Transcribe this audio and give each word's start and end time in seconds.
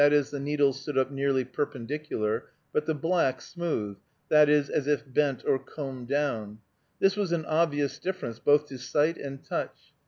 e._, 0.01 0.31
the 0.31 0.39
needles 0.39 0.81
stood 0.81 0.97
up 0.97 1.11
nearly 1.11 1.45
perpendicular), 1.45 2.45
but 2.73 2.87
the 2.87 2.93
black 2.95 3.39
smooth 3.39 3.95
(i. 4.31 4.45
e., 4.45 4.51
as 4.51 4.87
if 4.87 5.03
bent 5.05 5.45
or 5.45 5.59
combed 5.59 6.07
down). 6.07 6.57
This 6.99 7.15
was 7.15 7.31
an 7.31 7.45
obvious 7.45 7.99
difference, 7.99 8.39
both 8.39 8.65
to 8.69 8.79
sight 8.79 9.15
and 9.19 9.43
touch. 9.43 9.93